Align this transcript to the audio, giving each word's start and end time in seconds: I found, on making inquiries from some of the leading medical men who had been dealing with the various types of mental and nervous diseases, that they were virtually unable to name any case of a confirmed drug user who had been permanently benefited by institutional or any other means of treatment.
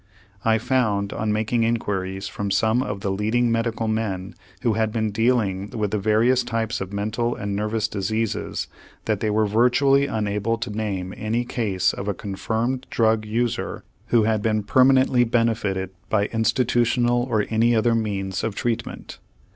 I 0.43 0.57
found, 0.57 1.13
on 1.13 1.31
making 1.31 1.61
inquiries 1.63 2.27
from 2.27 2.49
some 2.49 2.81
of 2.81 3.01
the 3.01 3.11
leading 3.11 3.51
medical 3.51 3.87
men 3.87 4.33
who 4.63 4.73
had 4.73 4.91
been 4.91 5.11
dealing 5.11 5.69
with 5.69 5.91
the 5.91 5.99
various 5.99 6.41
types 6.41 6.81
of 6.81 6.91
mental 6.91 7.35
and 7.35 7.55
nervous 7.55 7.87
diseases, 7.87 8.67
that 9.05 9.19
they 9.19 9.29
were 9.29 9.45
virtually 9.45 10.07
unable 10.07 10.57
to 10.57 10.71
name 10.75 11.13
any 11.15 11.45
case 11.45 11.93
of 11.93 12.07
a 12.07 12.15
confirmed 12.15 12.87
drug 12.89 13.27
user 13.27 13.83
who 14.07 14.23
had 14.23 14.41
been 14.41 14.63
permanently 14.63 15.23
benefited 15.23 15.91
by 16.09 16.25
institutional 16.33 17.21
or 17.29 17.45
any 17.51 17.75
other 17.75 17.93
means 17.93 18.43
of 18.43 18.55
treatment. 18.55 19.19